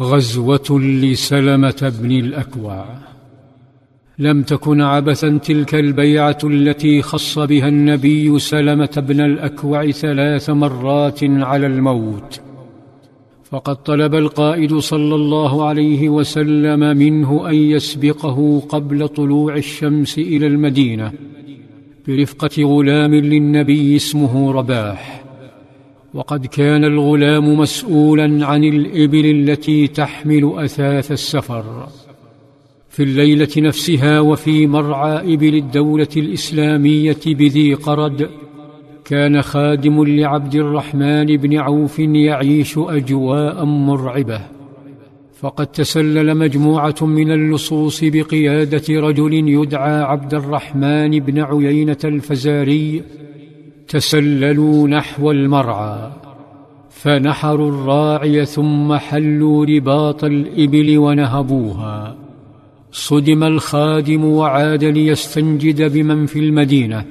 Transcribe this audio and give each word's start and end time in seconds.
غزوة 0.00 0.80
لسلمة 0.80 1.92
بن 2.02 2.10
الأكوع. 2.10 2.84
لم 4.18 4.42
تكن 4.42 4.80
عبثا 4.80 5.38
تلك 5.38 5.74
البيعة 5.74 6.38
التي 6.44 7.02
خص 7.02 7.38
بها 7.38 7.68
النبي 7.68 8.38
سلمة 8.38 9.04
بن 9.08 9.20
الأكوع 9.20 9.90
ثلاث 9.90 10.50
مرات 10.50 11.18
على 11.24 11.66
الموت. 11.66 12.40
فقد 13.44 13.76
طلب 13.76 14.14
القائد 14.14 14.78
صلى 14.78 15.14
الله 15.14 15.64
عليه 15.66 16.08
وسلم 16.08 16.96
منه 16.96 17.48
أن 17.48 17.54
يسبقه 17.54 18.62
قبل 18.68 19.08
طلوع 19.08 19.56
الشمس 19.56 20.18
إلى 20.18 20.46
المدينة 20.46 21.12
برفقة 22.08 22.62
غلام 22.62 23.14
للنبي 23.14 23.96
اسمه 23.96 24.52
رباح. 24.52 25.19
وقد 26.14 26.46
كان 26.46 26.84
الغلام 26.84 27.58
مسؤولا 27.58 28.46
عن 28.46 28.64
الإبل 28.64 29.26
التي 29.26 29.86
تحمل 29.86 30.52
أثاث 30.56 31.12
السفر. 31.12 31.88
في 32.88 33.02
الليلة 33.02 33.48
نفسها 33.56 34.20
وفي 34.20 34.66
مرعى 34.66 35.34
إبل 35.34 35.54
الدولة 35.54 36.08
الإسلامية 36.16 37.18
بذي 37.26 37.74
قرد 37.74 38.28
كان 39.04 39.42
خادم 39.42 40.04
لعبد 40.04 40.54
الرحمن 40.54 41.26
بن 41.26 41.56
عوف 41.56 41.98
يعيش 41.98 42.78
أجواء 42.78 43.64
مرعبة. 43.64 44.40
فقد 45.40 45.66
تسلل 45.66 46.36
مجموعة 46.36 46.94
من 47.02 47.32
اللصوص 47.32 48.04
بقيادة 48.04 49.00
رجل 49.00 49.32
يدعى 49.32 50.02
عبد 50.02 50.34
الرحمن 50.34 51.20
بن 51.20 51.40
عيينة 51.40 51.98
الفزاري 52.04 53.02
تسللوا 53.90 54.88
نحو 54.88 55.30
المرعى 55.30 56.10
فنحروا 56.90 57.68
الراعي 57.68 58.46
ثم 58.46 58.94
حلوا 58.94 59.64
رباط 59.64 60.24
الإبل 60.24 60.98
ونهبوها. 60.98 62.16
صدم 62.92 63.44
الخادم 63.44 64.24
وعاد 64.24 64.84
ليستنجد 64.84 65.92
بمن 65.92 66.26
في 66.26 66.38
المدينة 66.38 67.04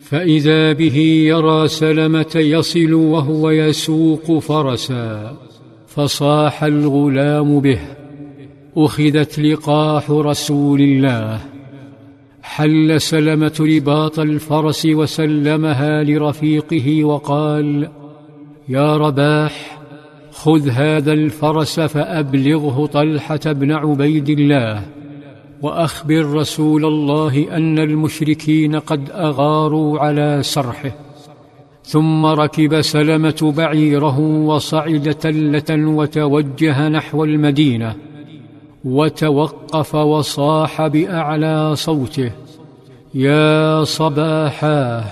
فإذا 0.00 0.72
به 0.72 0.98
يرى 1.32 1.68
سلمة 1.68 2.32
يصل 2.36 2.94
وهو 2.94 3.50
يسوق 3.50 4.38
فرسا 4.38 5.36
فصاح 5.86 6.64
الغلام 6.64 7.60
به 7.60 7.80
أخذت 8.76 9.38
لقاح 9.38 10.10
رسول 10.10 10.80
الله. 10.80 11.55
حل 12.46 13.00
سلمة 13.00 13.52
رباط 13.60 14.18
الفرس 14.18 14.86
وسلمها 14.86 16.04
لرفيقه 16.04 17.04
وقال 17.04 17.88
يا 18.68 18.96
رباح 18.96 19.78
خذ 20.32 20.68
هذا 20.68 21.12
الفرس 21.12 21.80
فأبلغه 21.80 22.86
طلحة 22.86 23.40
بن 23.46 23.72
عبيد 23.72 24.28
الله 24.28 24.82
وأخبر 25.62 26.32
رسول 26.32 26.84
الله 26.84 27.56
أن 27.56 27.78
المشركين 27.78 28.76
قد 28.76 29.10
أغاروا 29.10 29.98
على 29.98 30.38
سرحه 30.42 30.92
ثم 31.84 32.26
ركب 32.26 32.80
سلمة 32.80 33.54
بعيره 33.56 34.18
وصعد 34.20 35.14
تلة 35.14 35.88
وتوجه 35.88 36.88
نحو 36.88 37.24
المدينة 37.24 38.05
وتوقف 38.86 39.94
وصاح 39.94 40.86
بأعلى 40.86 41.76
صوته. 41.76 42.30
يا 43.14 43.84
صباحاه 43.84 45.04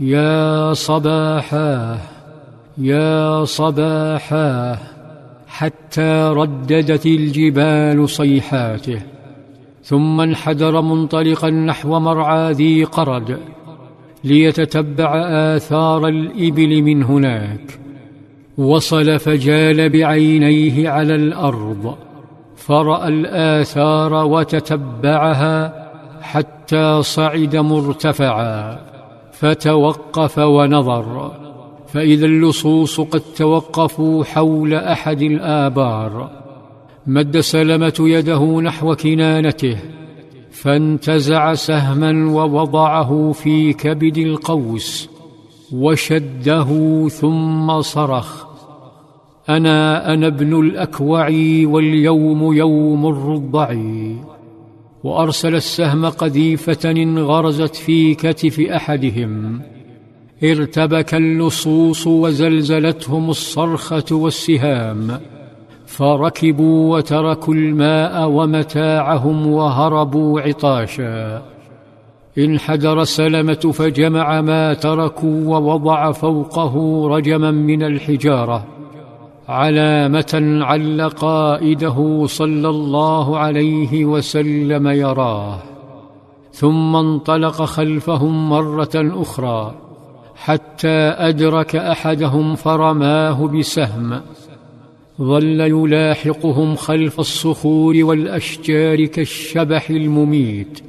يا 0.00 0.72
صباحاه 0.72 1.98
يا 2.78 3.44
صباحاه 3.44 4.78
حتى 5.48 6.32
رددت 6.36 7.06
الجبال 7.06 8.08
صيحاته. 8.08 9.00
ثم 9.84 10.20
انحدر 10.20 10.80
منطلقا 10.80 11.50
نحو 11.50 11.98
مرعى 11.98 12.52
ذي 12.52 12.84
قرد 12.84 13.38
ليتتبع 14.24 15.10
آثار 15.56 16.08
الإبل 16.08 16.82
من 16.82 17.02
هناك. 17.02 17.78
وصل 18.58 19.18
فجال 19.18 19.88
بعينيه 19.88 20.88
على 20.88 21.14
الأرض. 21.14 22.05
فرأى 22.66 23.08
الآثار 23.08 24.14
وتتبعها 24.14 25.86
حتى 26.20 27.02
صعد 27.02 27.56
مرتفعا 27.56 28.78
فتوقف 29.32 30.38
ونظر 30.38 31.32
فإذا 31.86 32.26
اللصوص 32.26 33.00
قد 33.00 33.20
توقفوا 33.36 34.24
حول 34.24 34.74
أحد 34.74 35.22
الآبار. 35.22 36.30
مد 37.06 37.40
سلمة 37.40 37.94
يده 38.00 38.60
نحو 38.60 38.94
كنانته 38.94 39.76
فانتزع 40.50 41.54
سهما 41.54 42.30
ووضعه 42.30 43.32
في 43.32 43.72
كبد 43.72 44.18
القوس 44.18 45.08
وشده 45.72 46.68
ثم 47.08 47.80
صرخ 47.80 48.45
أنا 49.48 50.14
أنا 50.14 50.26
ابن 50.26 50.60
الأكوع 50.60 51.28
واليوم 51.64 52.52
يوم 52.52 53.06
الرضع. 53.06 53.74
وأرسل 55.04 55.54
السهم 55.54 56.06
قذيفة 56.06 56.90
انغرزت 56.90 57.76
في 57.76 58.14
كتف 58.14 58.60
أحدهم. 58.60 59.60
ارتبك 60.44 61.14
اللصوص 61.14 62.06
وزلزلتهم 62.06 63.30
الصرخة 63.30 64.04
والسهام. 64.12 65.20
فركبوا 65.86 66.96
وتركوا 66.96 67.54
الماء 67.54 68.28
ومتاعهم 68.28 69.46
وهربوا 69.46 70.40
عطاشا. 70.40 71.42
انحدر 72.38 73.04
سلمه 73.04 73.72
فجمع 73.74 74.40
ما 74.40 74.74
تركوا 74.74 75.58
ووضع 75.58 76.12
فوقه 76.12 77.06
رجما 77.08 77.50
من 77.50 77.82
الحجارة. 77.82 78.75
علامة 79.48 80.58
عل 80.64 81.08
قائده 81.08 82.26
صلى 82.26 82.68
الله 82.68 83.38
عليه 83.38 84.04
وسلم 84.04 84.88
يراه. 84.88 85.58
ثم 86.52 86.96
انطلق 86.96 87.62
خلفهم 87.62 88.50
مرة 88.50 88.90
أخرى 88.94 89.74
حتى 90.36 90.98
أدرك 91.28 91.76
أحدهم 91.76 92.54
فرماه 92.54 93.46
بسهم. 93.46 94.20
ظل 95.20 95.60
يلاحقهم 95.60 96.74
خلف 96.74 97.20
الصخور 97.20 98.04
والأشجار 98.04 99.04
كالشبح 99.04 99.90
المميت. 99.90 100.80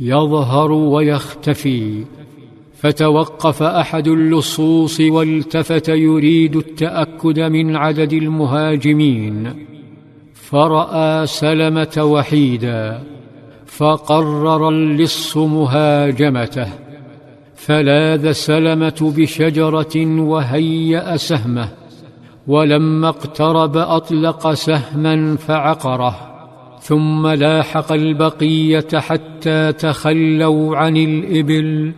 يظهر 0.00 0.72
ويختفي. 0.72 2.04
فتوقف 2.82 3.62
أحد 3.62 4.08
اللصوص 4.08 5.00
والتفت 5.00 5.88
يريد 5.88 6.56
التأكد 6.56 7.40
من 7.40 7.76
عدد 7.76 8.12
المهاجمين. 8.12 9.54
فرأى 10.34 11.26
سلمة 11.26 11.98
وحيدا 11.98 13.02
فقرر 13.66 14.68
اللص 14.68 15.36
مهاجمته. 15.36 16.68
فلاذ 17.54 18.32
سلمة 18.32 19.12
بشجرة 19.16 20.20
وهيأ 20.20 21.16
سهمه 21.16 21.68
ولما 22.46 23.08
اقترب 23.08 23.76
أطلق 23.76 24.52
سهما 24.52 25.36
فعقره. 25.36 26.16
ثم 26.80 27.26
لاحق 27.26 27.92
البقية 27.92 28.88
حتى 28.94 29.72
تخلوا 29.72 30.76
عن 30.76 30.96
الإبل. 30.96 31.92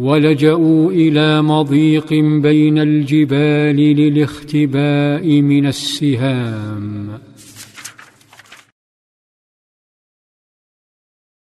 ولجأوا 0.00 0.92
إلى 0.92 1.42
مضيق 1.42 2.12
بين 2.46 2.78
الجبال 2.78 3.76
للاختباء 3.76 5.40
من 5.40 5.66
السهام. 5.66 7.08